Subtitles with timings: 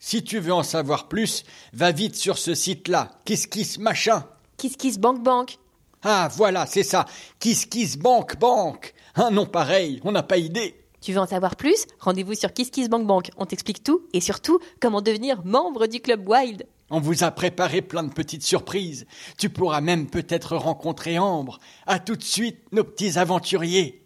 [0.00, 3.10] Si tu veux en savoir plus, va vite sur ce site-là.
[3.24, 4.24] Kiss kiss machin.
[4.56, 5.58] Kiss Kiss Bank Bank.
[6.02, 7.06] Ah, voilà, c'est ça.
[7.38, 8.94] Kiss Kiss Bank Bank.
[9.14, 10.74] Un nom pareil, on n'a pas idée.
[11.00, 11.86] Tu veux en savoir plus?
[12.00, 13.30] Rendez-vous sur Kiss Kiss Bank Bank.
[13.36, 16.66] On t'explique tout et surtout comment devenir membre du club Wild.
[16.90, 19.06] On vous a préparé plein de petites surprises.
[19.36, 21.58] Tu pourras même peut-être rencontrer Ambre.
[21.86, 24.02] À tout de suite, nos petits aventuriers.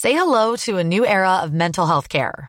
[0.00, 2.48] Say hello to a new era of mental health care.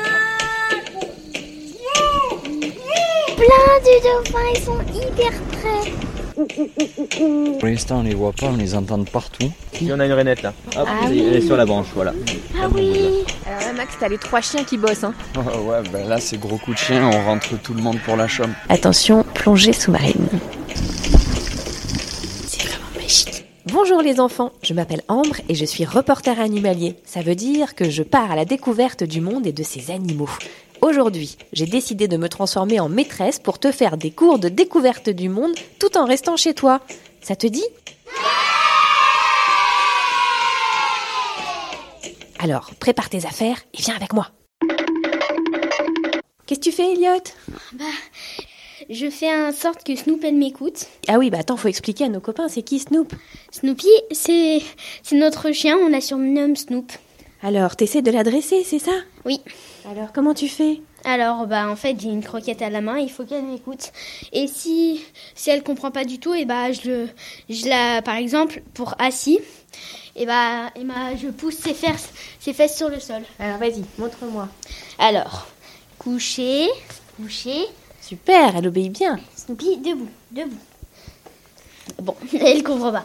[3.41, 5.91] Plein de dauphins, ils sont hyper près.
[7.59, 9.51] Pour l'instant, on les voit pas, on les entend de partout.
[9.73, 10.53] Ici, on a une rainette là.
[10.77, 11.19] Hop, Ah elle oui.
[11.21, 12.13] est sur la branche, voilà.
[12.61, 13.25] Ah oui.
[13.47, 15.03] Alors là, Max, t'as les trois chiens qui bossent.
[15.03, 15.13] Hein.
[15.35, 18.27] ouais, ben là, c'est gros coup de chien, on rentre tout le monde pour la
[18.27, 18.53] chambre.
[18.69, 20.27] Attention, plongée sous-marine.
[22.47, 23.45] C'est vraiment magique.
[23.65, 26.95] Bonjour les enfants, je m'appelle Ambre et je suis reporter animalier.
[27.05, 30.29] Ça veut dire que je pars à la découverte du monde et de ses animaux.
[30.81, 35.09] Aujourd'hui, j'ai décidé de me transformer en maîtresse pour te faire des cours de découverte
[35.09, 36.81] du monde tout en restant chez toi.
[37.21, 37.63] Ça te dit?
[42.39, 44.31] Alors, prépare tes affaires et viens avec moi.
[46.47, 47.21] Qu'est-ce que tu fais, Elliot?
[48.89, 50.87] Je fais en sorte que Snoop elle m'écoute.
[51.07, 53.13] Ah oui, bah attends, faut expliquer à nos copains, c'est qui Snoop?
[53.51, 54.63] Snoopy, c'est
[55.03, 56.91] c'est notre chien, on l'a surnommé Snoop.
[57.43, 58.91] Alors, t'essaies de l'adresser, c'est ça?
[59.23, 59.39] Oui.
[59.89, 60.81] Alors, comment tu fais?
[61.03, 63.91] Alors bah en fait j'ai une croquette à la main, il faut qu'elle m'écoute.
[64.31, 65.03] Et si
[65.33, 67.09] si elle comprend pas du tout, et bah je le
[67.49, 69.39] je la par exemple pour assis,
[70.15, 72.09] et bah et bah je pousse ses fesses
[72.39, 73.23] ses fesses sur le sol.
[73.39, 74.47] Alors, vas-y, montre-moi.
[74.99, 75.47] Alors
[75.97, 76.67] coucher,
[77.17, 77.65] coucher,
[78.01, 79.19] Super, elle obéit bien.
[79.37, 80.57] Snoopy debout, debout.
[82.01, 83.03] Bon, elle comprend pas.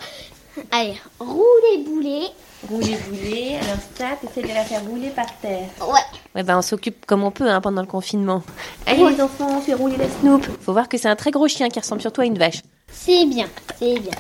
[0.73, 2.27] Allez, rouler boulet.
[2.69, 3.57] Rouler, bouler.
[3.63, 5.69] Alors ça, t'essaies de la faire rouler par terre.
[5.81, 6.01] Ouais.
[6.35, 8.43] Ouais, ben on s'occupe comme on peut hein, pendant le confinement.
[8.87, 10.45] Allez les enfants, on fait rouler la Snoop.
[10.61, 12.63] Faut voir que c'est un très gros chien qui ressemble surtout à une vache.
[12.91, 13.47] C'est bien,
[13.79, 14.13] c'est bien.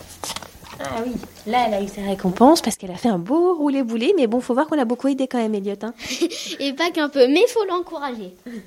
[0.78, 1.12] Ah oui,
[1.46, 4.26] là elle a eu sa récompense parce qu'elle a fait un beau roulé boulet, mais
[4.26, 5.74] bon, faut voir qu'on l'a beaucoup aidé quand même, Elliot.
[5.82, 5.94] Hein.
[6.60, 8.34] Et pas qu'un peu, mais faut l'encourager.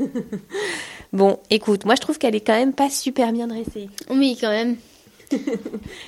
[1.12, 3.90] Bon, écoute, moi je trouve qu'elle est quand même pas super bien dressée.
[4.12, 4.76] Oui, quand même.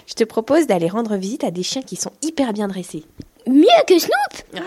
[0.07, 3.03] Je te propose d'aller rendre visite à des chiens qui sont hyper bien dressés.
[3.47, 4.59] Mieux que Snoop Ah.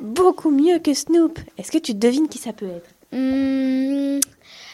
[0.00, 1.38] Beaucoup mieux que Snoop.
[1.58, 4.20] Est-ce que tu devines qui ça peut être Hum,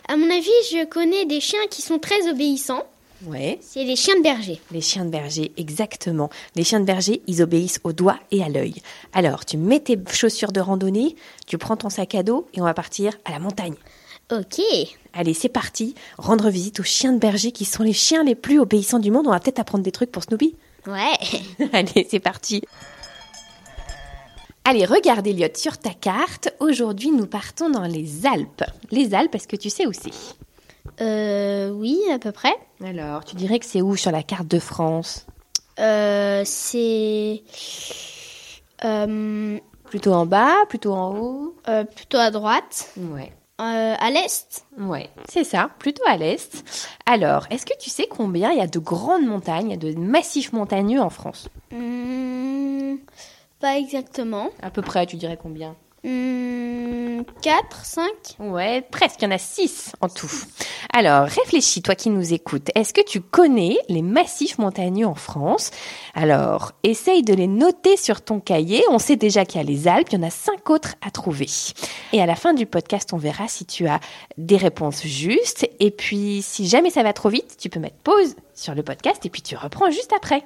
[0.09, 2.85] À mon avis, je connais des chiens qui sont très obéissants.
[3.27, 3.59] Ouais.
[3.61, 4.61] C'est les chiens de berger.
[4.73, 6.31] Les chiens de berger, exactement.
[6.57, 8.77] Les chiens de berger, ils obéissent au doigt et à l'œil.
[9.13, 11.17] Alors, tu mets tes chaussures de randonnée,
[11.47, 13.75] tu prends ton sac à dos et on va partir à la montagne.
[14.33, 14.61] Ok.
[15.13, 15.95] Allez, c'est parti.
[16.17, 19.27] Rendre visite aux chiens de berger qui sont les chiens les plus obéissants du monde.
[19.27, 20.55] On va peut-être apprendre des trucs pour Snoopy.
[20.87, 21.69] Ouais.
[21.75, 22.63] Allez, c'est parti.
[24.71, 26.55] Allez, regarde Elliot sur ta carte.
[26.61, 28.63] Aujourd'hui, nous partons dans les Alpes.
[28.93, 30.13] Les Alpes, est-ce que tu sais où c'est?
[31.01, 32.55] Euh, oui, à peu près.
[32.85, 35.27] Alors, tu dirais que c'est où sur la carte de France?
[35.81, 37.43] Euh, c'est
[38.85, 41.57] euh, Plutôt en bas, plutôt en haut?
[41.69, 43.33] euh, plutôt à droite, Ouais.
[43.61, 44.65] euh, à l'est.
[44.79, 46.63] Ouais, c'est ça, plutôt à l'est.
[47.07, 49.93] Alors, est-ce que tu sais combien il y a de grandes montagnes, il y a
[49.95, 51.49] de massifs montagneux en France?
[51.73, 53.01] Hum,
[53.61, 54.49] pas exactement.
[54.63, 58.07] À peu près, tu dirais combien Hum, 4, 5
[58.39, 60.31] Ouais, presque, il y en a 6 en tout.
[60.95, 65.71] Alors, réfléchis, toi qui nous écoutes, est-ce que tu connais les massifs montagneux en France?
[66.15, 68.83] Alors, essaye de les noter sur ton cahier.
[68.91, 71.11] On sait déjà qu'il y a les Alpes, il y en a 5 autres à
[71.11, 71.49] trouver.
[72.15, 74.01] Et à la fin du podcast, on verra si tu as
[74.39, 75.69] des réponses justes.
[75.81, 79.27] Et puis, si jamais ça va trop vite, tu peux mettre pause sur le podcast
[79.27, 80.45] et puis tu reprends juste après.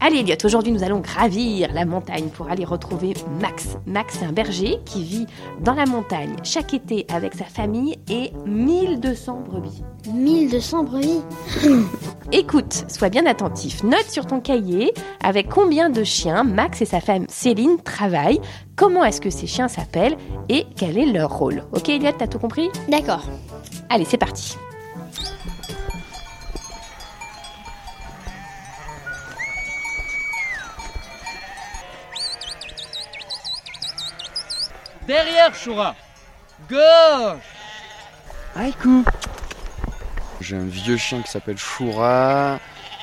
[0.00, 3.76] Allez Elliot, aujourd'hui nous allons gravir la montagne pour aller retrouver Max.
[3.86, 5.26] Max c'est un berger qui vit
[5.60, 9.82] dans la montagne chaque été avec sa famille et 1200 brebis.
[10.12, 11.20] 1200 brebis
[12.32, 14.92] Écoute, sois bien attentif, note sur ton cahier
[15.22, 18.40] avec combien de chiens Max et sa femme Céline travaillent,
[18.76, 20.16] comment est-ce que ces chiens s'appellent
[20.48, 21.64] et quel est leur rôle.
[21.72, 22.68] Ok Elliot, t'as tout compris?
[22.88, 23.22] D'accord.
[23.88, 24.56] Allez, c'est parti.
[35.06, 35.94] Derrière, Choura
[36.70, 37.42] Gauche
[38.56, 39.04] Haïku
[40.40, 42.58] J'ai un vieux chien qui s'appelle Shura,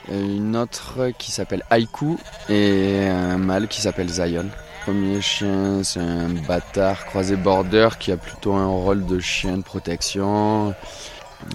[0.10, 2.18] une autre qui s'appelle Haïku
[2.50, 4.50] et un mâle qui s'appelle Zion.
[4.84, 9.64] Premier chien, c'est un bâtard croisé border qui a plutôt un rôle de chien de
[9.64, 10.74] protection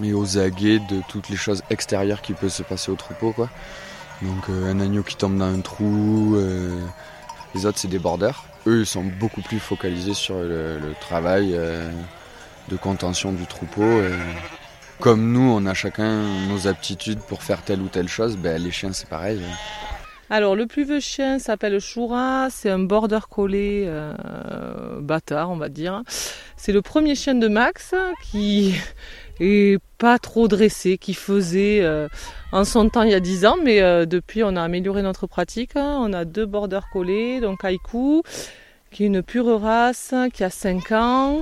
[0.01, 3.33] et aux aguets de toutes les choses extérieures qui peuvent se passer au troupeau.
[3.33, 3.49] Quoi.
[4.21, 6.79] Donc euh, un agneau qui tombe dans un trou, euh,
[7.53, 8.45] les autres c'est des borders.
[8.67, 11.89] Eux ils sont beaucoup plus focalisés sur le, travail euh,
[12.69, 14.01] de contention du troupeau.
[14.99, 18.71] comme nous on a chacun nos aptitudes pour faire telle ou telle chose, ben, les
[18.71, 19.41] chiens c'est pareil.
[20.29, 25.69] Alors, le plus vieux chien s'appelle Shura, c'est un border collie euh, bâtard, on va
[25.69, 26.03] dire.
[26.57, 27.95] C'est le premier chien de Max
[28.29, 28.75] qui
[29.39, 32.07] est pas trop dressé, qui faisait euh,
[32.51, 35.27] en son temps il y a 10 ans, mais euh, depuis on a amélioré notre
[35.27, 35.71] pratique.
[35.75, 38.23] On a deux border collies, donc Haiku,
[38.91, 41.41] qui est une pure race, qui a 5 ans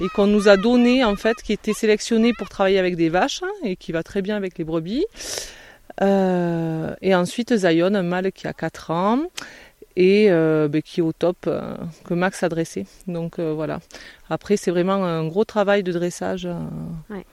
[0.00, 3.42] et qu'on nous a donné en fait, qui était sélectionné pour travailler avec des vaches
[3.42, 5.06] hein, et qui va très bien avec les brebis.
[6.02, 9.20] Euh, et ensuite Zion, un mâle qui a 4 ans
[9.96, 12.86] et euh, ben, qui est au top, euh, que Max a dressé.
[13.06, 13.80] Donc euh, voilà.
[14.30, 16.58] Après, c'est vraiment un gros travail de dressage euh,
[17.10, 17.24] Ouais.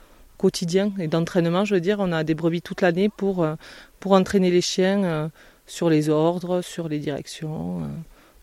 [0.41, 1.63] Quotidien et d'entraînement.
[1.65, 3.55] Je veux dire, on a des brebis toute l'année pour, euh,
[3.99, 5.27] pour entraîner les chiens euh,
[5.67, 7.81] sur les ordres, sur les directions.
[7.81, 7.85] euh,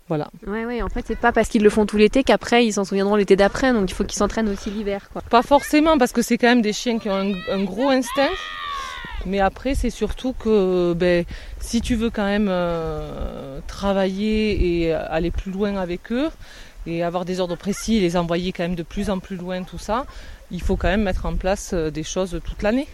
[0.09, 0.29] voilà.
[0.47, 2.85] Ouais, ouais, en fait, c'est pas parce qu'ils le font tout l'été qu'après ils s'en
[2.87, 5.21] souviendront l'été d'après, donc il faut qu'ils s'entraînent aussi l'hiver, quoi.
[5.29, 8.35] Pas forcément, parce que c'est quand même des chiens qui ont un, un gros instinct.
[9.27, 11.25] Mais après, c'est surtout que ben,
[11.61, 16.31] si tu veux quand même euh, travailler et aller plus loin avec eux,
[16.87, 19.62] et avoir des ordres précis et les envoyer quand même de plus en plus loin,
[19.65, 20.06] tout ça,
[20.50, 22.87] il faut quand même mettre en place euh, des choses toute l'année.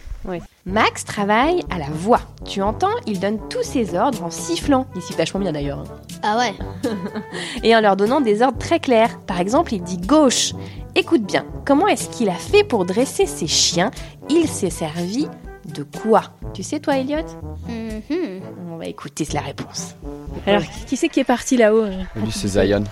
[0.65, 2.21] Max travaille à la voix.
[2.45, 4.87] Tu entends, il donne tous ses ordres en sifflant.
[4.95, 5.79] Il siffle vachement bien d'ailleurs.
[5.81, 5.83] hein.
[6.23, 6.53] Ah ouais
[7.63, 9.19] Et en leur donnant des ordres très clairs.
[9.27, 10.53] Par exemple, il dit gauche.
[10.95, 13.91] Écoute bien, comment est-ce qu'il a fait pour dresser ses chiens?
[14.31, 15.27] Il s'est servi
[15.65, 16.23] de quoi?
[16.55, 17.19] Tu sais toi, Elliot?
[17.69, 18.41] Mhm.
[18.71, 19.95] On va écouter la réponse.
[20.47, 22.01] Alors, qui c'est qui est parti là-haut euh?
[22.15, 22.83] Lui c'est Zion.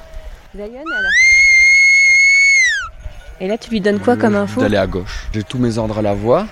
[0.56, 1.12] Zion, alors
[3.44, 5.28] Et là, tu lui donnes quoi comme info D'aller à gauche.
[5.34, 6.48] J'ai tous mes ordres à la voix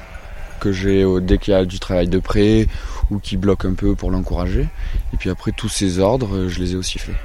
[0.60, 2.68] que j'ai au- dès qu'il y a du travail de près
[3.10, 4.68] ou qui bloque un peu pour l'encourager.
[5.14, 7.16] Et puis après tous ces ordres, euh, je les ai aussi faits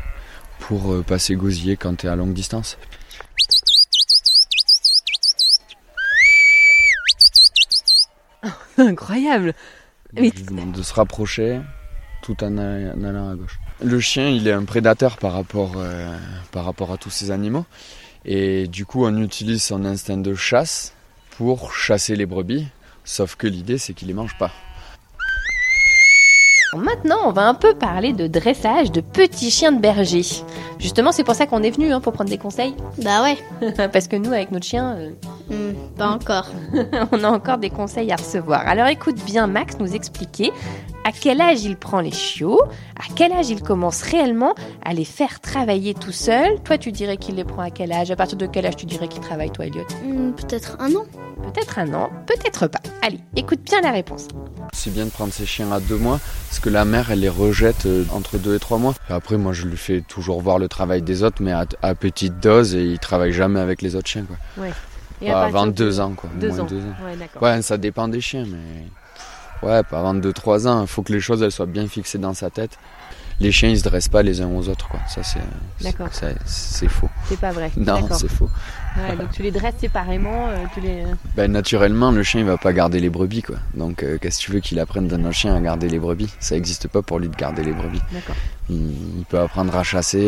[0.61, 2.79] pour euh, passer gosier quand tu es à longue distance.
[8.79, 9.55] Incroyable
[10.15, 11.61] Mais- Je lui demande de se rapprocher
[12.23, 13.59] tout en, allant à gauche.
[13.85, 16.17] Le chien, il est un prédateur par rapport, euh,
[16.51, 17.65] par rapport à tous ces animaux.
[18.29, 20.93] Et du coup, on utilise son instinct de chasse
[21.37, 22.67] pour chasser les brebis.
[23.05, 24.51] Sauf que l'idée, c'est qu'il les mange pas.
[26.77, 30.23] Maintenant, on va un peu parler de dressage de petits chiens de berger.
[30.81, 32.75] Justement, c'est pour ça qu'on est venu, hein, pour prendre des conseils.
[33.03, 33.39] Bah ouais.
[33.93, 35.11] Parce que nous, avec notre chien, euh,
[35.49, 36.49] Hmm, pas encore.
[37.13, 38.67] on a encore des conseils à recevoir.
[38.67, 40.53] Alors écoute bien Max nous expliquer
[41.05, 42.61] à quel âge il prend les chiots,
[42.99, 46.61] à quel âge il commence réellement à les faire travailler tout seul.
[46.65, 48.11] Toi, tu dirais qu'il les prend à quel âge?
[48.11, 49.85] À partir de quel âge tu dirais qu'il travaille, toi, Elliot?
[50.05, 51.05] Hmm, Peut-être un an.
[51.45, 52.81] Peut-être un an, peut-être pas.
[53.03, 54.27] Allez, écoute bien la réponse.
[54.73, 57.29] C'est bien de prendre ses chiens à deux mois, parce que la mère, elle les
[57.29, 58.95] rejette euh, entre deux et trois mois?
[59.09, 62.41] Après, moi, je lui fais toujours voir le travail des autres, mais à, à petite
[62.41, 64.67] dose, et il travaille jamais avec les autres chiens, quoi.
[65.23, 66.31] Et Pas à avant partir de- deux ans, quoi.
[66.39, 66.65] Deux Moins ans.
[66.67, 67.41] deux ans.
[67.41, 70.83] Ouais, ça dépend des chiens, mais ouais, pas avant 2-3 ans.
[70.83, 72.79] Il faut que les choses elles soient bien fixées dans sa tête.
[73.39, 74.99] les chiens ils se dressent pas les uns aux autres quoi.
[75.09, 75.41] Ça c'est
[75.83, 76.09] D'accord.
[76.47, 77.11] c'est faux.
[77.29, 77.71] C'est pas vrai.
[77.77, 78.49] Non, c'est faux.
[78.97, 81.05] Ouais, donc tu les dresses séparément, euh, tu les.
[81.37, 83.57] Ben, naturellement, le chien il va pas garder les brebis quoi.
[83.75, 86.33] Donc euh, qu'est-ce que tu veux qu'il apprenne d'un autre chien à garder les brebis?
[86.41, 88.01] Ça existe pas pour lui de garder les brebis.
[88.11, 88.37] D'accord.
[88.71, 90.19] Il, il peut apprendre à chasser,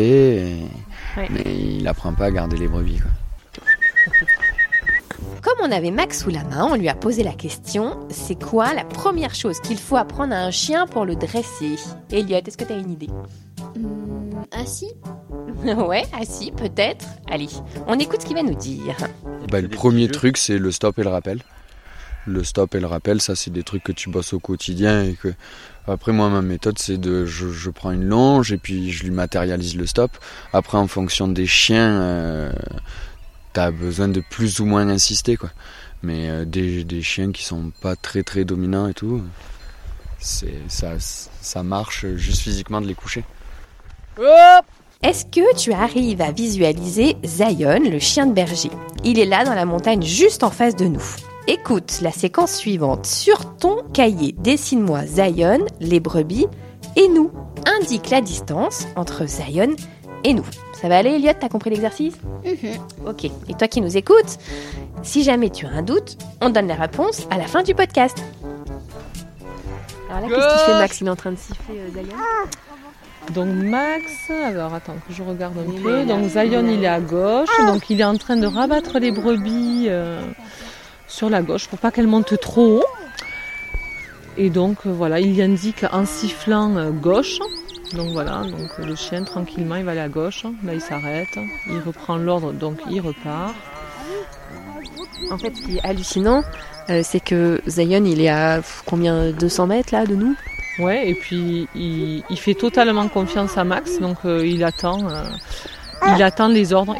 [1.17, 1.27] et- Ouais.
[1.31, 1.43] mais
[1.79, 3.09] il apprend pas à garder les brebis quoi.
[5.41, 8.73] Comme on avait Max sous la main, on lui a posé la question c'est quoi
[8.73, 11.75] la première chose qu'il faut apprendre à un chien pour le dresser?
[12.11, 13.09] Elliot, est-ce que tu as une idée?
[13.75, 14.93] Hum, assis
[15.63, 17.05] Ouais, ah si, peut-être.
[17.29, 17.47] Allez,
[17.87, 18.95] on écoute ce qu'il va nous dire.
[19.49, 21.41] Bah, le premier truc, c'est le stop et le rappel.
[22.25, 25.13] Le stop et le rappel, ça, c'est des trucs que tu bosses au quotidien et
[25.13, 25.33] que.
[25.87, 27.25] Après, moi, ma méthode, c'est de.
[27.25, 30.11] Je, je prends une longe et puis je lui matérialise le stop.
[30.53, 32.51] Après, en fonction des chiens, euh,
[33.59, 35.49] t'as besoin de plus ou moins insister, quoi.
[36.01, 39.21] Mais euh, des, des chiens qui sont pas très très dominants et tout,
[40.17, 43.25] c'est ça, ça marche juste physiquement de les coucher.
[45.03, 48.71] Est-ce que tu arrives à visualiser Zion, le chien de berger?
[49.03, 51.03] Il est là dans la montagne juste en face de nous.
[51.47, 53.05] Écoute la séquence suivante.
[53.05, 56.47] Sur ton cahier, dessine-moi Zion, les brebis
[56.95, 57.29] et nous.
[57.81, 59.75] Indique la distance entre Zion
[60.23, 60.45] et nous.
[60.73, 62.15] Ça va aller, Elliot T'as compris l'exercice
[63.05, 63.25] Ok.
[63.25, 64.37] Et toi qui nous écoutes,
[65.03, 68.23] si jamais tu as un doute, on donne la réponse à la fin du podcast.
[70.09, 71.01] Alors là, qu'est-ce qu'il fait, Max?
[71.01, 75.55] Il est en train de siffler euh, Zion Donc Max, alors attends que je regarde
[75.57, 76.05] un peu.
[76.05, 79.85] Donc Zion il est à gauche, donc il est en train de rabattre les brebis
[79.87, 80.19] euh,
[81.07, 82.85] sur la gauche pour pas qu'elles montent trop haut.
[84.37, 87.39] Et donc euh, voilà, il indique en sifflant euh, gauche.
[87.95, 90.43] Donc voilà, donc le chien tranquillement il va aller à gauche.
[90.63, 91.27] Là il s'arrête,
[91.67, 93.53] il reprend l'ordre, donc il repart.
[95.31, 96.43] En fait, ce qui est hallucinant,
[96.89, 100.35] euh, c'est que Zion, il est à combien 200 mètres là de nous?
[100.79, 105.23] Ouais, et puis il, il fait totalement confiance à Max, donc euh, il attend, euh,
[106.15, 106.95] il attend les ordres.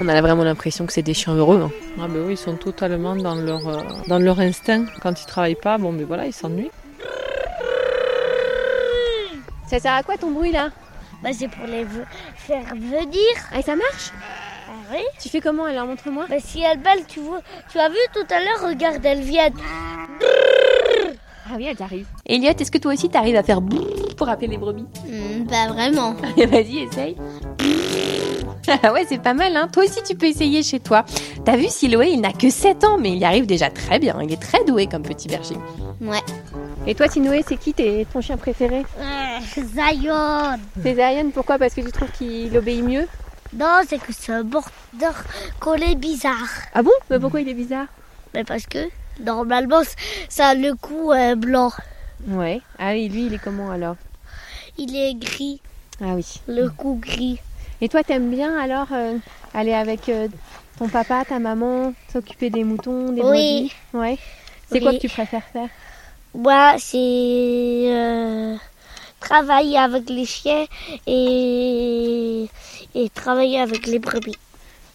[0.00, 1.62] On a vraiment l'impression que c'est des chiens heureux.
[1.64, 1.70] hein.
[2.02, 3.60] Ah ben oui, ils sont totalement dans leur,
[4.08, 4.84] dans leur instinct.
[5.00, 6.70] Quand ils travaillent pas, bon ben voilà, ils s'ennuient.
[9.74, 10.70] Ça sert à quoi ton bruit là
[11.20, 11.84] Bah, c'est pour les
[12.36, 13.34] faire venir.
[13.52, 14.12] Ah, et ça marche
[14.68, 16.26] Ah oui Tu fais comment alors Montre-moi.
[16.30, 17.40] Bah, si elles belle, tu vois,
[17.72, 19.56] tu as vu tout à l'heure, regarde, elles viennent.
[21.50, 22.06] Ah oui, elle t'arrive.
[22.24, 23.58] Elliot, est-ce que toi aussi t'arrives à faire
[24.16, 24.86] Pour appeler les brebis.
[25.08, 26.12] Hum, pas vraiment.
[26.36, 27.16] Vas-y, essaye.
[28.80, 29.68] Ah ouais, c'est pas mal, hein.
[29.72, 31.04] Toi aussi, tu peux essayer chez toi.
[31.44, 34.16] T'as vu, Siloé, il n'a que 7 ans, mais il y arrive déjà très bien.
[34.22, 35.56] Il est très doué comme petit berger.
[36.00, 36.22] Ouais.
[36.86, 40.58] Et toi, Tinoé, c'est qui tes- ton chien préféré Euh, Zion.
[40.82, 41.30] C'est Zion.
[41.32, 41.58] Pourquoi?
[41.58, 43.06] Parce que tu trouves qu'il obéit mieux?
[43.54, 45.16] Non, c'est que c'est un border
[45.60, 46.48] collé bizarre.
[46.74, 46.90] Ah bon?
[47.08, 47.86] Mais pourquoi il est bizarre?
[48.34, 48.78] Mais parce que,
[49.20, 49.80] normalement,
[50.28, 51.72] ça a le cou euh, blanc.
[52.28, 52.60] Ouais.
[52.78, 53.96] Ah oui, lui, il est comment alors?
[54.76, 55.60] Il est gris,
[56.02, 56.26] Ah oui.
[56.48, 57.38] le cou gris.
[57.80, 59.16] Et toi, t'aimes bien alors euh,
[59.54, 60.28] aller avec euh,
[60.78, 63.72] ton papa, ta maman, s'occuper des moutons, des Oui.
[63.94, 64.18] Ouais.
[64.70, 65.68] C'est quoi que tu préfères faire?
[66.34, 68.56] Moi, c'est euh,
[69.20, 70.64] travailler avec les chiens
[71.06, 72.46] et,
[72.94, 74.36] et travailler avec les brebis.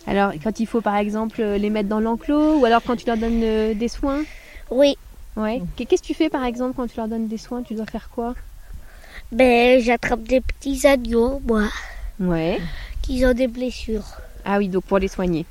[0.06, 3.06] Alors, quand il faut par exemple euh, les mettre dans l'enclos ou alors quand tu
[3.06, 4.24] leur donnes euh, des soins?
[4.70, 4.98] Oui,
[5.38, 5.62] Ouais.
[5.78, 7.64] Qu'est-ce que tu fais par exemple quand tu leur donnes des soins?
[7.64, 8.36] Tu dois faire quoi?
[9.32, 11.64] Ben j'attrape des petits agneaux, moi,
[12.20, 12.60] Ouais.
[13.02, 14.04] qui ont des blessures.
[14.44, 15.46] Ah oui, donc pour les soigner.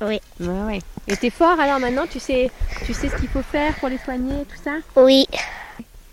[0.00, 0.20] Oui.
[0.40, 0.78] Ouais, ouais.
[1.08, 2.50] Et t'es fort alors maintenant Tu sais,
[2.84, 4.72] tu sais ce qu'il faut faire pour les soigner, tout ça?
[4.96, 5.26] Oui.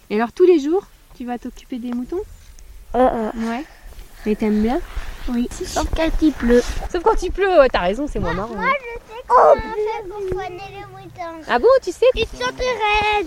[0.10, 0.84] Et alors tous les jours,
[1.18, 2.22] tu vas t'occuper des moutons?
[2.96, 3.64] Euh, euh, Ouais.
[4.26, 4.80] Et t'aimes bien?
[5.30, 5.48] Oui.
[5.52, 6.62] Sauf quand il pleut.
[6.92, 8.56] Sauf quand il pleut, ouais, t'as raison, c'est moins marrant.
[8.58, 8.70] hein.
[9.30, 9.54] Oh,
[10.08, 11.44] pour soigner les moutons.
[11.48, 12.06] Ah bon, tu sais?
[12.16, 13.26] Une sauterelle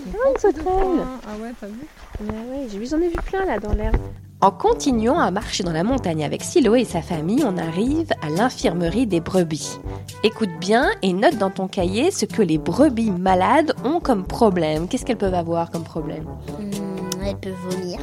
[1.27, 1.87] Ah ouais, t'as vu
[2.21, 3.97] Ouais, ouais, j'ai vu, j'en ai vu plein là dans l'herbe.
[4.41, 8.29] En continuant à marcher dans la montagne avec Silo et sa famille, on arrive à
[8.29, 9.79] l'infirmerie des brebis.
[10.21, 14.89] Écoute bien et note dans ton cahier ce que les brebis malades ont comme problème.
[14.89, 16.25] Qu'est-ce qu'elles peuvent avoir comme problème?
[16.59, 17.99] Hum, elles peuvent vomir.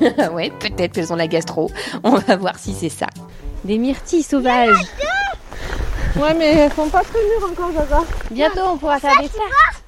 [0.32, 1.70] Ouais, peut-être qu'elles ont la gastro.
[2.02, 3.06] On va voir si c'est ça.
[3.64, 4.84] Des myrtilles sauvages.
[6.16, 8.02] Ouais, mais elles sont pas très mûres encore, Zaza.
[8.32, 9.84] Bientôt, on pourra faire des tartes.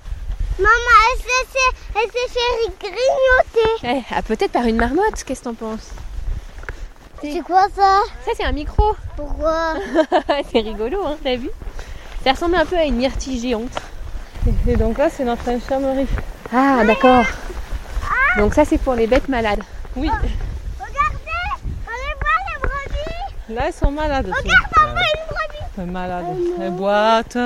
[0.59, 0.71] Maman,
[1.11, 3.99] elle s'est fait, elle s'est fait grignoter.
[3.99, 5.91] Eh, ah, peut-être par une marmotte, qu'est-ce que t'en penses?
[7.23, 8.01] C'est quoi ça?
[8.25, 8.95] Ça, c'est un micro.
[9.17, 9.75] Pourquoi?
[10.53, 11.51] C'est rigolo, hein, t'as vu?
[12.25, 13.79] Ça ressemble un peu à une myrtille géante.
[14.67, 16.07] Et donc là, c'est notre infirmerie.
[16.53, 17.25] Ah, d'accord.
[18.39, 19.61] Donc ça, c'est pour les bêtes malades.
[19.97, 20.29] Oui, Regardez,
[21.87, 23.55] allez voir les brebis.
[23.55, 24.27] là, elles sont malades.
[24.27, 25.59] Regarde, Maman, une brebis.
[25.77, 26.25] Elles sont malades.
[26.61, 27.39] Elles boitent.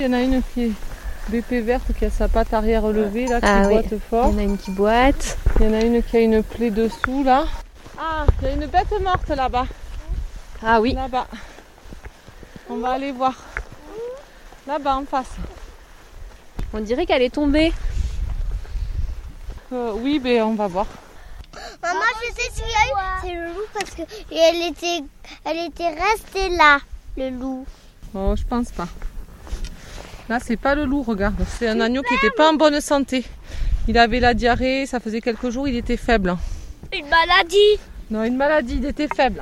[0.00, 0.72] Il y en a une qui est
[1.28, 3.74] BP verte qui a sa patte arrière levée là, qui Ah oui.
[3.74, 4.30] boite Il fort.
[4.32, 5.36] y en a une qui boite.
[5.60, 7.44] Il y en a une qui a une plaie dessous là.
[7.98, 9.66] Ah, il y a une bête morte là-bas.
[10.64, 10.94] Ah oui.
[10.94, 11.26] Là-bas.
[12.70, 13.34] On va aller voir.
[14.66, 15.30] Là-bas en face.
[16.72, 17.72] On dirait qu'elle est tombée.
[19.72, 20.86] Euh, oui, ben on va voir.
[21.82, 23.20] Maman, je sais ce qu'il y a eu.
[23.22, 25.04] C'est le loup parce que elle était,
[25.44, 26.78] elle était restée là,
[27.16, 27.66] le loup.
[28.14, 28.88] Oh, je pense pas.
[30.28, 31.44] Là, c'est pas le loup, regarde.
[31.58, 33.24] C'est un agneau qui était pas en bonne santé.
[33.88, 36.36] Il avait la diarrhée, ça faisait quelques jours, il était faible.
[36.92, 37.80] Une maladie.
[38.10, 39.40] Non, une maladie, il était faible.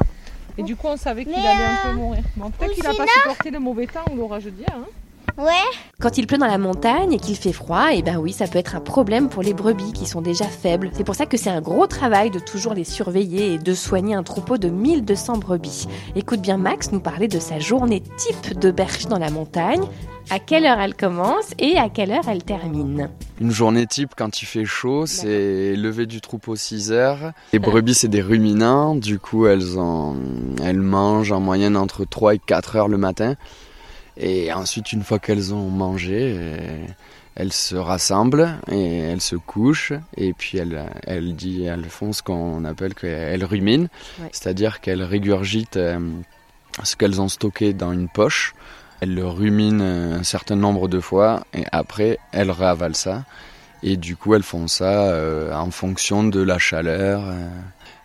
[0.57, 2.23] Et du coup, on savait qu'il Mais, allait un euh, peu mourir.
[2.37, 4.69] Bon, peut-être qu'il a pas supporté le mauvais temps ou l'orage d'hier.
[4.73, 4.87] Hein.
[5.41, 5.53] Ouais.
[6.01, 8.59] Quand il pleut dans la montagne et qu'il fait froid, eh ben oui, ça peut
[8.59, 10.91] être un problème pour les brebis qui sont déjà faibles.
[10.93, 14.15] C'est pour ça que c'est un gros travail de toujours les surveiller et de soigner
[14.15, 15.89] un troupeau de 1200 brebis.
[16.15, 19.83] Écoute bien Max nous parler de sa journée type de berger dans la montagne,
[20.29, 23.09] à quelle heure elle commence et à quelle heure elle termine.
[23.41, 27.33] Une journée type quand il fait chaud, c'est lever du troupeau 6 heures.
[27.55, 30.17] Les brebis, c'est des ruminants, du coup, elles, ont,
[30.63, 33.37] elles mangent en moyenne entre 3 et 4 heures le matin.
[34.23, 36.85] Et ensuite, une fois qu'elles ont mangé, euh,
[37.37, 39.95] elles se rassemblent et elles se couchent.
[40.17, 43.89] Et puis, elles, elles, dit, elles font ce qu'on appelle qu'elles ruminent,
[44.21, 44.29] Ouais.
[44.33, 45.99] c'est-à-dire qu'elles régurgitent euh,
[46.85, 48.55] ce qu'elles ont stocké dans une poche.
[49.01, 53.25] Elles le ruminent un certain nombre de fois et après elles réavalent ça.
[53.83, 57.23] Et du coup elles font ça euh, en fonction de la chaleur.
[57.27, 57.49] euh.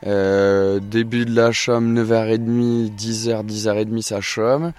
[0.08, 4.72] Euh, début de la chaume 9h30, 10h, 10h30 ça chaume.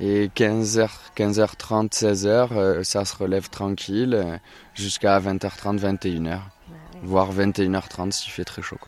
[0.00, 4.36] Et 15h, 15h30, 16h euh, ça se relève tranquille euh,
[4.74, 6.40] jusqu'à 20h30, 21h.
[7.02, 8.78] Voire 21h30 s'il fait très chaud.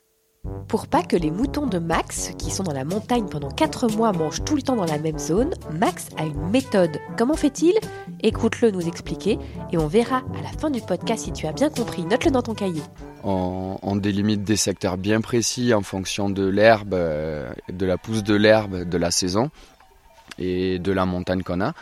[0.67, 4.11] Pour pas que les moutons de Max, qui sont dans la montagne pendant 4 mois,
[4.11, 6.99] mangent tout le temps dans la même zone, Max a une méthode.
[7.17, 7.73] Comment fait-il?
[8.21, 9.37] Écoute-le nous expliquer
[9.71, 12.03] et on verra à la fin du podcast si tu as bien compris.
[12.03, 12.81] Note-le dans ton cahier.
[13.23, 18.23] On, on délimite des secteurs bien précis en fonction de l'herbe, euh, de la pousse
[18.23, 19.49] de l'herbe de la saison
[20.39, 21.73] et de la montagne qu'on a.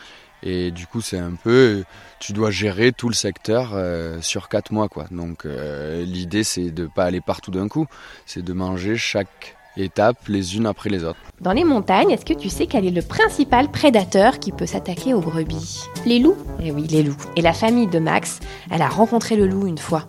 [0.45, 1.83] Et du coup, c'est un peu,
[2.19, 5.05] tu dois gérer tout le secteur euh, sur quatre mois, quoi.
[5.09, 7.87] Donc, euh, l'idée, c'est de pas aller partout d'un coup,
[8.25, 11.19] c'est de manger chaque étape les unes après les autres.
[11.39, 15.13] Dans les montagnes, est-ce que tu sais quel est le principal prédateur qui peut s'attaquer
[15.13, 15.85] aux brebis?
[16.05, 16.37] Les loups?
[16.61, 17.17] Eh oui, les loups.
[17.37, 20.07] Et la famille de Max, elle a rencontré le loup une fois.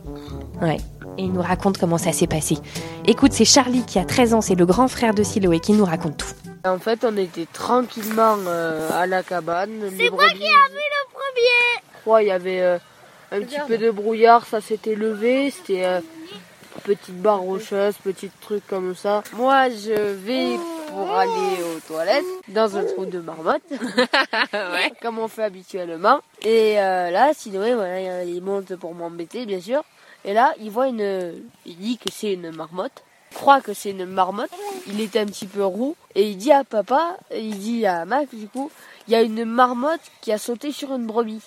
[0.61, 0.79] Ouais.
[1.19, 2.57] Et il nous raconte comment ça s'est passé.
[3.07, 5.85] Écoute, c'est Charlie qui a 13 ans, c'est le grand frère de Siloé qui nous
[5.85, 6.33] raconte tout.
[6.65, 9.91] En fait, on était tranquillement euh, à la cabane.
[9.97, 11.83] C'est moi qui ai vu le premier.
[11.95, 12.79] Je crois il y avait euh,
[13.31, 15.51] un petit peu de brouillard, ça s'était levé.
[15.51, 16.01] C'était euh,
[16.85, 19.23] petite barre rocheuse, petit truc comme ça.
[19.35, 20.59] Moi, je vais
[20.89, 23.63] pour aller aux toilettes dans un trou de marmotte,
[25.03, 26.21] comme on fait habituellement.
[26.43, 29.83] Et euh, là, Siloé, voilà, il monte pour m'embêter, bien sûr.
[30.25, 31.35] Et là, il voit une,
[31.67, 33.03] il dit que c'est une marmotte.
[33.33, 34.51] Il croit que c'est une marmotte.
[34.87, 38.33] Il est un petit peu roux et il dit à papa, il dit à Max
[38.35, 38.71] du coup,
[39.09, 41.43] il y a une marmotte qui a sauté sur une brebis.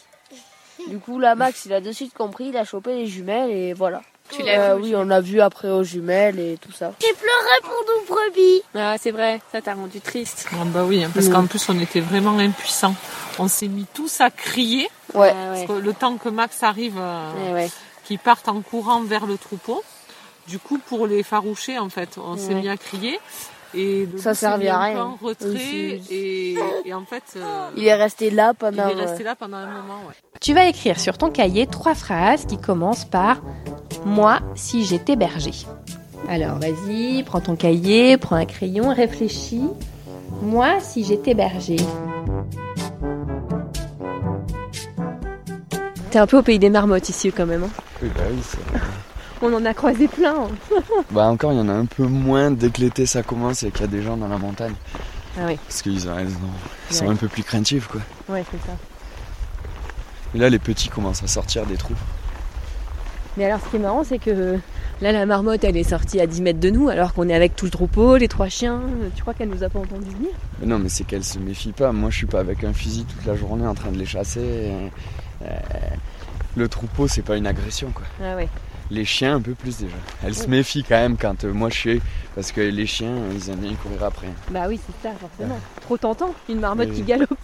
[0.90, 3.74] Du coup, là, Max, il a de suite compris, il a chopé les jumelles et
[3.74, 4.02] voilà.
[4.30, 6.92] Tu l'as vu aux Oui, on l'a vu après aux jumelles et tout ça.
[7.02, 8.62] J'ai pleuré pour nos brebis.
[8.76, 10.48] Ah, c'est vrai, ça t'a rendu triste.
[10.52, 11.32] Ah bah oui, hein, parce Mm.
[11.34, 12.94] qu'en plus on était vraiment impuissants.
[13.40, 14.90] On s'est mis tous à crier.
[15.14, 15.32] Ouais.
[15.34, 15.66] Ah ouais.
[15.66, 17.70] Parce que le temps que Max arrive, euh, Eh ouais.
[18.08, 19.84] Qu'ils partent en courant vers le troupeau.
[20.48, 22.62] Du coup, pour les faroucher, en fait, on s'est Ouais.
[22.62, 23.20] mis à crier.
[23.76, 24.94] Et Ça servait à un rien.
[24.94, 25.50] peu en retrait.
[25.50, 28.88] Oui, Et, et en fait, euh, Il est resté là il pendant.
[28.88, 30.00] est resté là pendant un moment.
[30.08, 30.14] Ouais.
[30.40, 33.42] Tu vas écrire sur ton cahier trois phrases qui commencent par
[34.06, 35.52] Moi, si j'étais berger.
[36.30, 39.68] Alors, vas-y, prends ton cahier, prends un crayon, réfléchis.
[40.42, 41.76] Moi, si j'étais berger.
[46.12, 47.64] T'es un peu au pays des marmottes ici quand même.
[47.64, 47.70] hein.
[48.02, 48.58] Oui, bah oui, c'est-
[49.42, 50.36] On en a croisé plein.
[50.36, 50.48] hein.
[51.12, 53.72] Bah encore, il y en a un peu moins dès que l'été ça commence et
[53.72, 54.74] qu'il y a des gens dans la montagne.
[55.40, 55.58] Ah oui.
[55.68, 57.12] Parce qu'ils ils sont Ouais.
[57.12, 58.02] un peu plus craintifs, quoi.
[58.30, 58.74] Ouais, c'est ça.
[60.36, 61.96] Et là, les petits commencent à sortir des trous.
[63.38, 64.58] Mais alors, ce qui est marrant, c'est que
[65.02, 67.56] là, la marmotte, elle est sortie à 10 mètres de nous, alors qu'on est avec
[67.56, 68.82] tout le troupeau, les trois chiens.
[69.16, 70.32] Tu crois qu'elle nous a pas entendu venir?
[70.60, 71.92] Mais non, mais c'est qu'elles se méfient pas.
[71.92, 74.40] Moi, je suis pas avec un fusil toute la journée en train de les chasser.
[74.42, 74.92] et,
[75.44, 75.48] euh,
[76.58, 78.06] le troupeau, c'est pas une agression, quoi.
[78.22, 78.50] Ah ouais.
[78.90, 79.96] Les chiens, un peu plus déjà.
[80.24, 82.02] Elles se méfient quand même quand euh, moi je suis.
[82.36, 84.28] Parce que les chiens, ils aiment bien courir après.
[84.50, 85.60] Bah oui, c'est ça, forcément.
[85.82, 87.28] Trop tentant, une marmotte qui galope.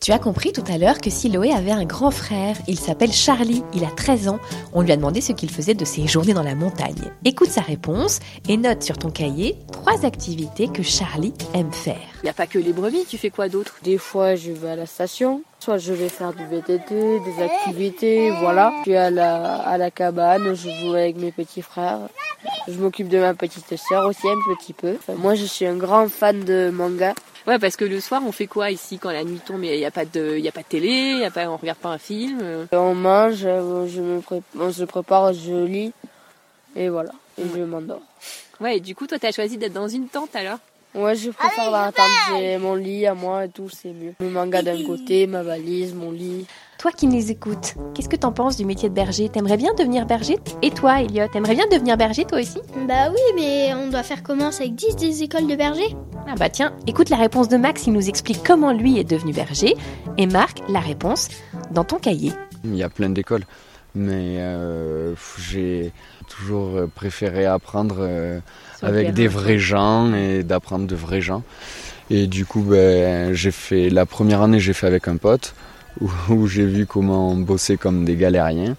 [0.00, 2.54] Tu as compris tout à l'heure que Siloé avait un grand frère.
[2.68, 4.38] Il s'appelle Charlie, il a 13 ans.
[4.72, 7.10] On lui a demandé ce qu'il faisait de ses journées dans la montagne.
[7.24, 11.96] Écoute sa réponse et note sur ton cahier trois activités que Charlie aime faire.
[12.22, 13.76] Il n'y a pas que les brebis, tu fais quoi d'autre?
[13.82, 15.42] Des fois, je vais à la station.
[15.58, 18.72] Soit je vais faire du VTT, des activités, voilà.
[18.78, 22.00] Je suis à la, à la cabane, je joue avec mes petits frères.
[22.68, 24.94] Je m'occupe de ma petite sœur aussi un petit peu.
[24.98, 27.14] Enfin, moi, je suis un grand fan de manga.
[27.46, 29.84] Ouais, parce que le soir, on fait quoi ici quand la nuit tombe Il n'y
[29.84, 31.90] a pas de, il y a pas de télé, y a pas, on regarde pas
[31.90, 32.40] un film.
[32.42, 32.66] euh.
[32.72, 35.92] On mange, euh, je me pré- on se prépare, je lis,
[36.74, 38.02] et voilà, et je m'endors.
[38.60, 40.58] Ouais, et du coup, toi, t'as choisi d'être dans une tente alors?
[40.94, 44.14] Ouais, je préfère dans la tente, j'ai mon lit à moi et tout, c'est mieux.
[44.18, 46.46] Le manga d'un côté, ma valise, mon lit.
[46.78, 49.30] Toi qui nous écoutes, qu'est-ce que t'en penses du métier de berger?
[49.30, 50.36] T'aimerais bien devenir berger?
[50.60, 52.58] Et toi, Elliot, t'aimerais bien devenir berger toi aussi?
[52.86, 55.96] Bah oui, mais on doit faire comment avec 10 des écoles de berger
[56.28, 59.32] Ah bah tiens, écoute la réponse de Max, il nous explique comment lui est devenu
[59.32, 59.74] berger.
[60.18, 61.28] Et Marc, la réponse
[61.70, 62.32] dans ton cahier.
[62.62, 63.44] Il y a plein d'écoles,
[63.94, 65.92] mais euh, j'ai
[66.28, 68.38] toujours préféré apprendre euh,
[68.82, 71.42] avec des vrais gens et d'apprendre de vrais gens.
[72.10, 75.54] Et du coup, ben, j'ai fait la première année, j'ai fait avec un pote
[76.00, 78.76] où, où j'ai vu comment bosser comme des galériens.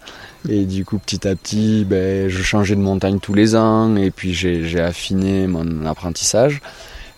[0.48, 4.10] Et du coup, petit à petit, ben, je changeais de montagne tous les ans et
[4.10, 6.60] puis j'ai affiné mon apprentissage.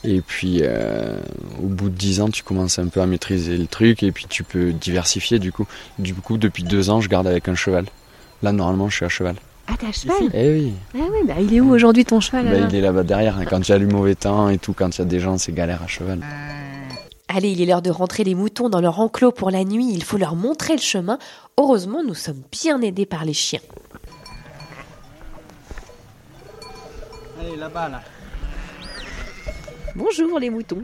[0.03, 1.19] Et puis, euh,
[1.63, 4.25] au bout de 10 ans, tu commences un peu à maîtriser le truc et puis
[4.31, 5.67] tu peux diversifier du coup.
[5.99, 7.85] Du coup, depuis deux ans, je garde avec un cheval.
[8.43, 9.35] Là, normalement, je suis à cheval.
[9.69, 10.17] Ah t'as cheval?
[10.33, 13.03] Eh oui, Ah ouais, bah il est où aujourd'hui ton cheval Bah, il est là-bas
[13.05, 13.37] derrière.
[13.39, 13.45] hein.
[13.49, 15.37] Quand il y a du mauvais temps et tout, quand il y a des gens,
[15.37, 16.21] c'est galère à cheval.
[17.33, 20.03] Allez, il est l'heure de rentrer les moutons dans leur enclos pour la nuit, il
[20.03, 21.17] faut leur montrer le chemin.
[21.57, 23.61] Heureusement, nous sommes bien aidés par les chiens.
[27.41, 28.03] Allez, là-bas, là.
[29.95, 30.83] Bonjour les moutons.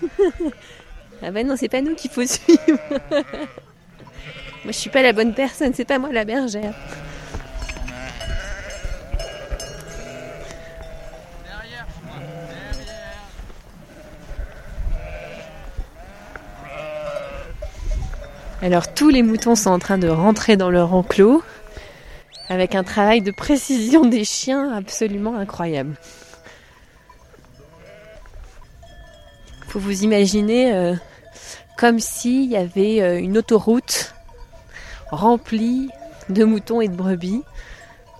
[1.22, 2.60] ah ben non, c'est pas nous qu'il faut suivre.
[3.10, 6.74] moi je suis pas la bonne personne, c'est pas moi la bergère.
[18.64, 21.42] Alors tous les moutons sont en train de rentrer dans leur enclos
[22.48, 25.96] avec un travail de précision des chiens absolument incroyable.
[29.68, 30.94] faut vous imaginer euh,
[31.76, 34.14] comme s'il y avait euh, une autoroute
[35.10, 35.90] remplie
[36.30, 37.42] de moutons et de brebis,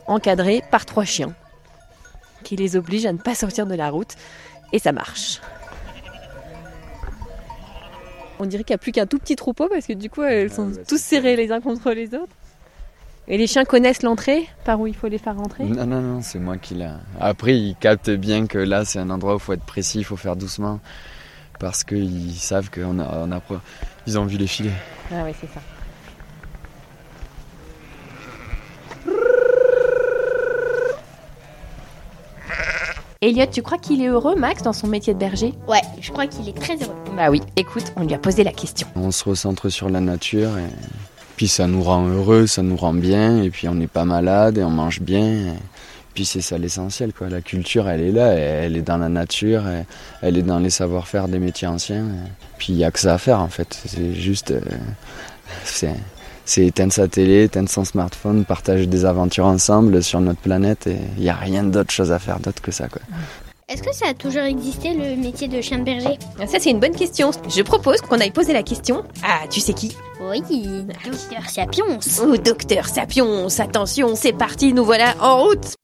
[0.06, 1.32] encadrée par trois chiens,
[2.42, 4.14] qui les obligent à ne pas sortir de la route,
[4.74, 5.40] et ça marche.
[8.44, 10.52] On dirait qu'il n'y a plus qu'un tout petit troupeau parce que du coup elles
[10.52, 12.34] sont tous serrées les uns contre les autres.
[13.26, 15.64] Et les chiens connaissent l'entrée, par où il faut les faire rentrer?
[15.64, 17.00] Non, non, non, c'est moi qui l'a.
[17.18, 20.04] Après, ils captent bien que là, c'est un endroit où il faut être précis, il
[20.04, 20.78] faut faire doucement.
[21.58, 23.56] Parce qu'ils savent qu'on a, on a, pro-
[24.06, 24.72] ils ont vu les filets.
[25.10, 25.60] Ah oui, c'est ça.
[33.24, 35.54] Elliot, tu crois qu'il est heureux, Max, dans son métier de berger?
[35.66, 36.94] Ouais, je crois qu'il est très heureux.
[37.16, 38.86] Bah oui, écoute, on lui a posé la question.
[38.96, 40.68] On se recentre sur la nature et
[41.38, 44.58] puis ça nous rend heureux, ça nous rend bien et puis on n'est pas malade
[44.58, 45.24] et on mange bien.
[45.24, 45.56] et
[46.12, 47.30] puis c'est ça l'essentiel quoi.
[47.30, 49.62] La culture elle est là, elle est dans la nature,
[50.20, 52.04] elle est dans les savoir-faire des métiers anciens.
[52.04, 53.80] et puis il y a que ça à faire en fait.
[53.86, 54.60] C'est juste euh,
[55.64, 55.94] c'est
[56.44, 60.96] c'est éteindre sa télé, éteindre son smartphone, partager des aventures ensemble sur notre planète et
[61.16, 63.02] il n'y a rien d'autre chose à faire d'autre que ça quoi.
[63.66, 66.68] Est-ce que ça a toujours existé le métier de chien de berger Ah, Ça, c'est
[66.70, 67.30] une bonne question.
[67.48, 69.04] Je propose qu'on aille poser la question.
[69.22, 69.96] Ah, tu sais qui?
[70.20, 70.42] Oui,
[71.02, 71.98] docteur Sapiens.
[72.22, 75.76] Oh, docteur Sapiens, attention, c'est parti, nous voilà en route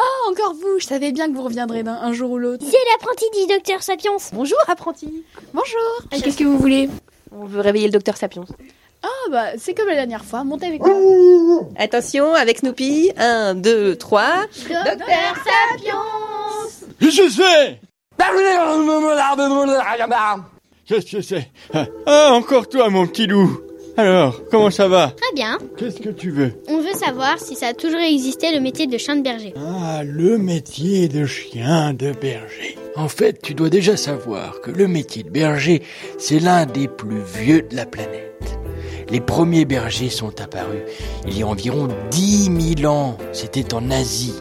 [0.00, 2.64] Oh, encore vous Je savais bien que vous reviendrez d'un un jour ou l'autre.
[2.68, 4.16] C'est l'apprenti du docteur Sapiens.
[4.32, 5.24] Bonjour, apprenti.
[5.52, 5.80] Bonjour
[6.12, 6.88] Et qu'est-ce que vous voulez?
[7.32, 8.44] On veut réveiller le docteur Sapiens.
[9.02, 10.94] Ah bah, c'est comme la dernière fois, montez avec moi.
[11.76, 13.12] Attention, avec Snoopy.
[13.16, 14.24] 1, 2, 3.
[14.68, 15.36] Docteur
[15.78, 16.04] Sapiens
[17.00, 17.80] que c'est?
[20.86, 21.48] Qu'est-ce que c'est?
[22.06, 23.60] Ah, encore toi, mon petit loup.
[24.00, 25.12] Alors, comment ça va?
[25.14, 25.58] Très bien.
[25.76, 26.54] Qu'est-ce que tu veux?
[26.68, 29.52] On veut savoir si ça a toujours existé le métier de chien de berger.
[29.58, 32.78] Ah, le métier de chien de berger.
[32.96, 35.82] En fait, tu dois déjà savoir que le métier de berger,
[36.16, 38.58] c'est l'un des plus vieux de la planète.
[39.10, 40.80] Les premiers bergers sont apparus
[41.26, 43.18] il y a environ 10 000 ans.
[43.34, 44.40] C'était en Asie.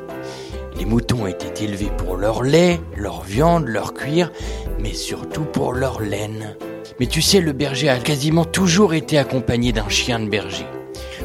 [0.78, 4.32] Les moutons étaient élevés pour leur lait, leur viande, leur cuir,
[4.80, 6.56] mais surtout pour leur laine.
[7.00, 10.66] Mais tu sais, le berger a quasiment toujours été accompagné d'un chien de berger.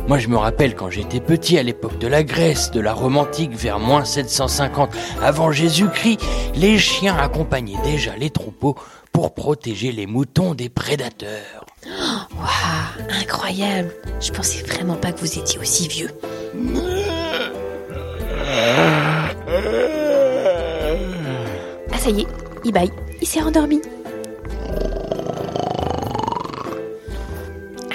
[0.06, 3.16] Moi, je me rappelle quand j'étais petit, à l'époque de la Grèce, de la Rome
[3.16, 6.20] antique, vers moins 750 avant Jésus-Christ,
[6.54, 8.76] les chiens accompagnaient déjà les troupeaux
[9.12, 11.64] pour protéger les moutons des prédateurs.
[12.36, 13.94] Waouh, incroyable.
[14.20, 16.10] Je pensais vraiment pas que vous étiez aussi vieux.
[21.92, 22.26] Ah ça y est,
[22.64, 23.80] il baille, il s'est endormi.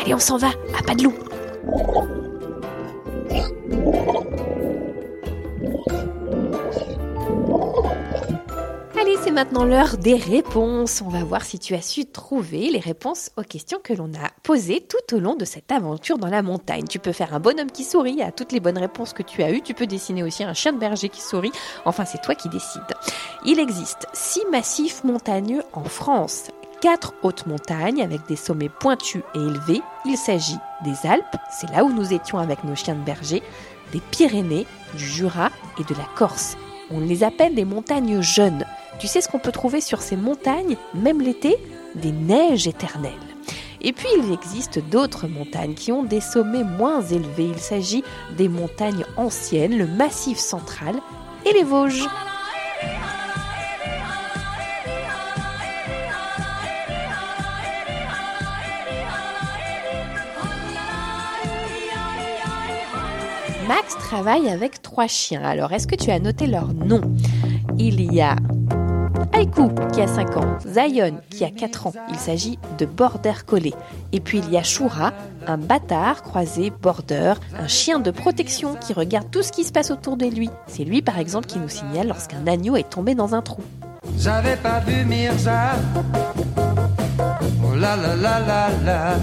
[0.09, 1.13] Allez, on s'en va, à pas de loup.
[8.99, 11.03] Allez, c'est maintenant l'heure des réponses.
[11.05, 14.31] On va voir si tu as su trouver les réponses aux questions que l'on a
[14.41, 16.85] posées tout au long de cette aventure dans la montagne.
[16.89, 19.51] Tu peux faire un bonhomme qui sourit à toutes les bonnes réponses que tu as
[19.51, 19.61] eues.
[19.61, 21.51] Tu peux dessiner aussi un chien de berger qui sourit.
[21.85, 22.81] Enfin, c'est toi qui décides.
[23.45, 26.47] Il existe six massifs montagneux en France.
[26.81, 29.81] Quatre hautes montagnes avec des sommets pointus et élevés.
[30.05, 33.43] Il s'agit des Alpes, c'est là où nous étions avec nos chiens de berger,
[33.91, 36.55] des Pyrénées, du Jura et de la Corse.
[36.89, 38.65] On les appelle les montagnes jeunes.
[38.97, 41.57] Tu sais ce qu'on peut trouver sur ces montagnes, même l'été?
[41.95, 43.11] Des neiges éternelles.
[43.81, 47.49] Et puis il existe d'autres montagnes qui ont des sommets moins élevés.
[47.51, 48.03] Il s'agit
[48.37, 50.95] des montagnes anciennes, le massif central
[51.45, 52.07] et les Vosges.
[63.69, 65.43] Max travaille avec trois chiens.
[65.43, 67.03] Alors, est-ce que tu as noté leurs noms
[67.77, 68.35] Il y a
[69.31, 71.93] Aiku qui a 5 ans, Zion qui a 4 ans.
[72.09, 73.75] Il s'agit de Border Collie.
[74.11, 75.13] Et puis il y a Shura,
[75.45, 79.91] un bâtard croisé Border, un chien de protection qui regarde tout ce qui se passe
[79.91, 80.49] autour de lui.
[80.65, 83.61] C'est lui par exemple qui nous signale lorsqu'un agneau est tombé dans un trou.
[84.17, 85.73] J'avais pas vu Mirza.
[87.63, 89.15] Oh là là là là là.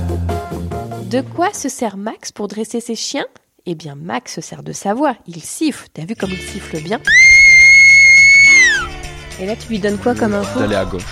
[1.10, 3.26] De quoi se sert Max pour dresser ses chiens?
[3.66, 5.16] Eh bien Max se sert de sa voix.
[5.26, 5.88] Il siffle.
[5.92, 7.00] T'as vu comme il siffle bien
[9.38, 11.02] et là, tu lui donnes quoi comme info D'aller à gauche.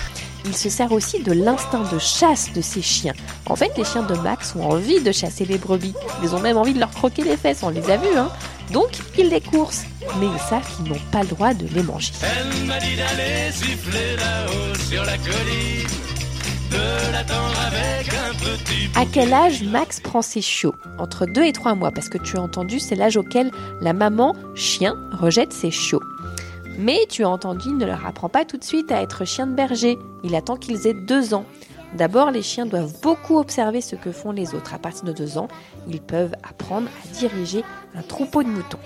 [0.45, 3.13] Il se sert aussi de l'instinct de chasse de ses chiens.
[3.47, 5.93] En fait, les chiens de Max ont envie de chasser les brebis.
[6.23, 8.29] Ils ont même envie de leur croquer les fesses, on les a vus, hein.
[8.71, 9.85] Donc, ils les coursent.
[10.19, 12.13] Mais ils savent qu'ils n'ont pas le droit de les manger.
[12.21, 16.04] Elle m'a dit d'aller siffler là-haut sur la colline.
[19.05, 22.37] De quel âge Max prend ses chiots Entre 2 et 3 mois, parce que tu
[22.37, 26.01] as entendu, c'est l'âge auquel la maman chien rejette ses chiots.
[26.77, 29.47] Mais tu as entendu, il ne leur apprend pas tout de suite à être chien
[29.47, 29.97] de berger.
[30.23, 31.45] Il attend qu'ils aient deux ans.
[31.93, 34.73] D'abord, les chiens doivent beaucoup observer ce que font les autres.
[34.73, 35.47] À partir de deux ans,
[35.87, 37.63] ils peuvent apprendre à diriger
[37.95, 38.79] un troupeau de moutons.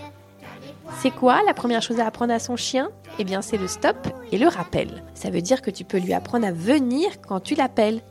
[0.97, 2.89] C'est quoi la première chose à apprendre à son chien?
[3.19, 3.95] Eh bien, c'est le stop
[4.32, 5.04] et le rappel.
[5.13, 8.02] Ça veut dire que tu peux lui apprendre à venir quand tu l'appelles.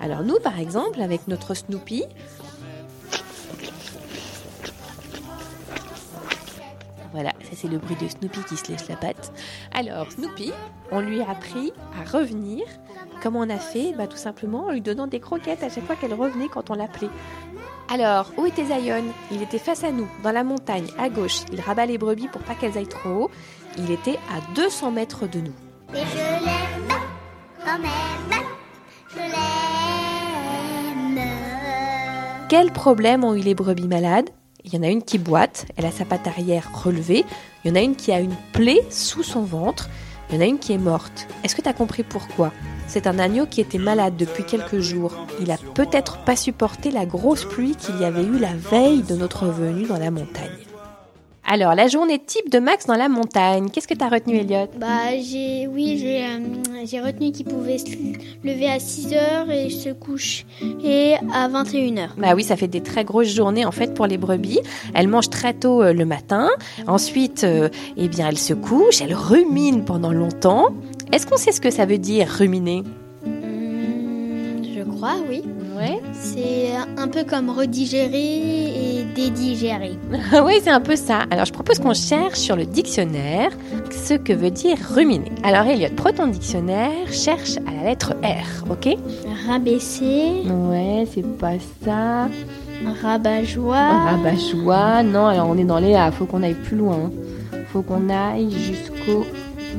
[0.00, 2.04] Alors nous, par exemple, avec notre Snoopy,
[7.12, 9.32] Voilà, ça c'est le bruit de Snoopy qui se lèche la patte.
[9.72, 10.52] Alors, Snoopy,
[10.90, 12.66] on lui a appris à revenir.
[13.22, 13.94] Comment on a fait?
[13.96, 16.74] Bah, Tout simplement en lui donnant des croquettes à chaque fois qu'elle revenait quand on
[16.74, 17.08] l'appelait.
[17.88, 19.04] Alors, où était Zion?
[19.30, 21.42] Il était face à nous, dans la montagne, à gauche.
[21.52, 23.30] Il rabat les brebis pour pas qu'elles aillent trop haut.
[23.78, 25.52] Il était à 200 mètres de nous.
[25.94, 26.88] Et je l'aime
[27.64, 28.40] quand même.
[29.14, 29.36] Je l'aime.
[32.48, 34.30] Quels problèmes ont eu les brebis malades?
[34.64, 37.24] Il y en a une qui boite, elle a sa patte arrière relevée.
[37.64, 39.88] Il y en a une qui a une plaie sous son ventre.
[40.28, 41.28] Il y en a une qui est morte.
[41.44, 42.52] Est-ce que tu as compris pourquoi?
[42.88, 45.26] C'est un agneau qui était malade depuis quelques jours.
[45.40, 49.16] Il a peut-être pas supporté la grosse pluie qu'il y avait eu la veille de
[49.16, 50.66] notre venue dans la montagne.
[51.48, 54.66] Alors, la journée type de Max dans la montagne, qu'est-ce que tu as retenu, Elliot?
[54.80, 57.86] Bah, j'ai, oui, j'ai, euh, j'ai retenu qu'il pouvait se
[58.42, 60.44] lever à 6 heures et se couche
[60.82, 62.14] et à 21 heures.
[62.18, 64.58] Bah oui, ça fait des très grosses journées en fait pour les brebis.
[64.92, 66.48] Elles mangent très tôt euh, le matin.
[66.88, 70.70] Ensuite, euh, eh bien, elles se couchent, elles ruminent pendant longtemps.
[71.12, 72.82] Est-ce qu'on sait ce que ça veut dire ruminer?
[73.24, 75.44] Hum, je crois, oui.
[75.76, 76.00] Ouais.
[76.12, 79.92] C'est un peu comme redigérer et dédigérer.
[80.44, 81.20] oui, c'est un peu ça.
[81.30, 83.50] Alors, je propose qu'on cherche sur le dictionnaire
[83.90, 85.30] ce que veut dire ruminer.
[85.42, 88.96] Alors, Elliot, prends ton dictionnaire, cherche à la lettre R, ok?
[89.48, 92.28] Rabaisser, Ouais, c'est pas ça.
[93.02, 95.02] rabat-joie, Rabat-joie.
[95.02, 97.10] Non, alors on est dans les A, faut qu'on aille plus loin.
[97.72, 99.24] Faut qu'on aille jusqu'au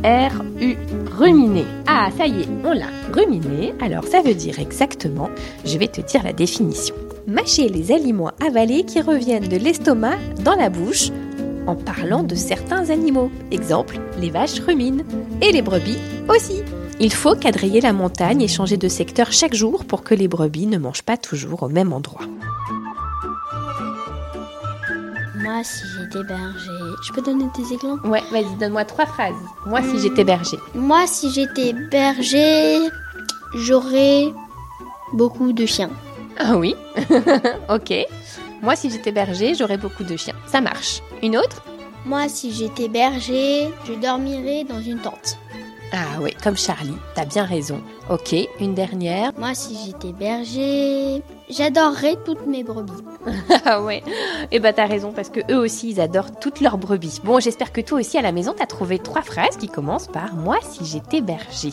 [0.03, 0.77] R-U,
[1.17, 1.65] ruminer.
[1.87, 2.87] Ah, ça y est, on l'a.
[3.11, 5.29] Ruminer, alors ça veut dire exactement,
[5.65, 6.95] je vais te dire la définition.
[7.25, 11.09] Mâcher les aliments avalés qui reviennent de l'estomac dans la bouche
[11.67, 13.29] en parlant de certains animaux.
[13.51, 15.03] Exemple, les vaches ruminent
[15.41, 15.97] et les brebis
[16.29, 16.63] aussi.
[16.99, 20.67] Il faut quadriller la montagne et changer de secteur chaque jour pour que les brebis
[20.67, 22.25] ne mangent pas toujours au même endroit.
[25.47, 26.69] Moi, si j'étais berger.
[27.01, 28.05] Je peux donner des exemples?
[28.05, 29.33] Ouais, vas-y, donne-moi trois phrases.
[29.65, 30.57] Moi, si j'étais berger.
[30.75, 32.89] Moi, si j'étais berger,
[33.55, 34.33] j'aurais
[35.13, 35.89] beaucoup de chiens.
[36.37, 36.75] Ah oui
[37.69, 37.93] Ok.
[38.61, 40.35] Moi, si j'étais berger, j'aurais beaucoup de chiens.
[40.47, 41.01] Ça marche.
[41.23, 41.63] Une autre?
[42.03, 45.37] Moi, si j'étais berger, je dormirais dans une tente.
[45.93, 47.81] Ah oui, comme Charlie, t'as bien raison.
[48.09, 49.31] Ok, une dernière.
[49.37, 52.91] Moi, si j'étais berger, j'adorerais toutes mes brebis.
[53.65, 54.03] ah ouais.
[54.51, 57.21] Eh ben t'as raison parce que eux aussi ils adorent toutes leurs brebis.
[57.23, 60.33] Bon, j'espère que toi aussi à la maison t'as trouvé trois phrases qui commencent par
[60.35, 61.71] moi si j'étais berger.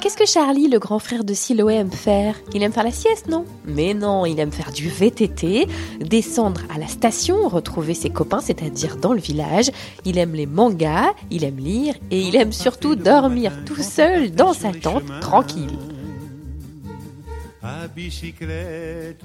[0.00, 2.34] Qu'est-ce que Charlie, le grand frère de Siloé, aime faire?
[2.54, 3.44] Il aime faire la sieste, non?
[3.66, 5.68] Mais non, il aime faire du VTT,
[6.00, 9.70] descendre à la station, retrouver ses copains, c'est-à-dire dans le village.
[10.06, 14.54] Il aime les mangas, il aime lire et il aime surtout dormir tout seul dans
[14.54, 15.76] sa tente, tranquille.
[17.62, 19.22] à bicyclette.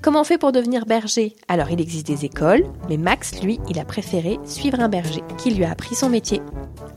[0.00, 1.34] Comment on fait pour devenir berger?
[1.48, 5.50] Alors il existe des écoles, mais Max, lui, il a préféré suivre un berger qui
[5.50, 6.40] lui a appris son métier.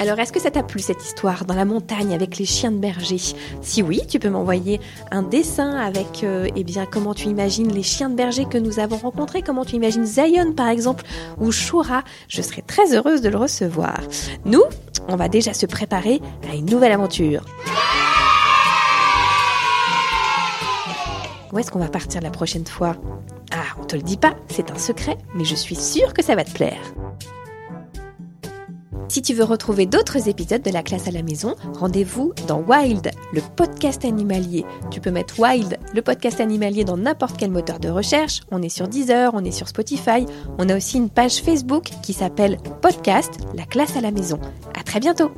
[0.01, 2.79] Alors est-ce que ça t'a plu cette histoire dans la montagne avec les chiens de
[2.79, 3.19] berger?
[3.61, 7.83] Si oui, tu peux m'envoyer un dessin avec euh, eh bien comment tu imagines les
[7.83, 11.05] chiens de berger que nous avons rencontrés, comment tu imagines Zion par exemple
[11.39, 12.03] ou Shura.
[12.27, 13.99] Je serais très heureuse de le recevoir.
[14.43, 14.63] Nous,
[15.07, 16.19] on va déjà se préparer
[16.51, 17.45] à une nouvelle aventure.
[21.53, 22.95] Où est-ce qu'on va partir la prochaine fois?
[23.51, 26.33] Ah, on te le dit pas, c'est un secret, mais je suis sûre que ça
[26.33, 26.81] va te plaire.
[29.11, 33.11] Si tu veux retrouver d'autres épisodes de la classe à la maison, rendez-vous dans Wild,
[33.33, 34.63] le podcast animalier.
[34.89, 38.39] Tu peux mettre Wild, le podcast animalier dans n'importe quel moteur de recherche.
[38.51, 40.25] On est sur Deezer, on est sur Spotify.
[40.59, 44.39] On a aussi une page Facebook qui s'appelle Podcast, la classe à la maison.
[44.79, 45.31] À très bientôt!